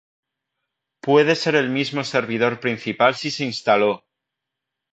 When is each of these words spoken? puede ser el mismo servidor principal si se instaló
puede 0.99 1.35
ser 1.35 1.53
el 1.55 1.69
mismo 1.69 2.03
servidor 2.03 2.59
principal 2.59 3.13
si 3.13 3.29
se 3.29 3.45
instaló 3.45 4.03